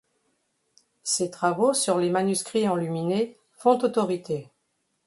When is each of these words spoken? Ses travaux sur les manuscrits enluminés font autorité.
Ses 1.03 1.29
travaux 1.29 1.75
sur 1.75 1.99
les 1.99 2.09
manuscrits 2.09 2.67
enluminés 2.67 3.37
font 3.59 3.77
autorité. 3.81 4.49